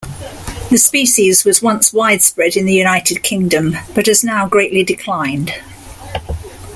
[0.71, 5.53] The species was once widespread in the United Kingdom but has now greatly declined.